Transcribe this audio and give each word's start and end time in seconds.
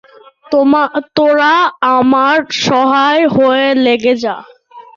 তোরা 1.15 1.55
আমার 1.95 2.37
সহায় 2.61 3.23
হয়ে 3.35 3.67
লেগে 3.85 4.13
যা। 4.23 4.35